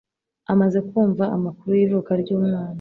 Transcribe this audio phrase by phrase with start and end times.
[0.51, 2.69] Amaze kumva amakuru y’ivuka ry’umwana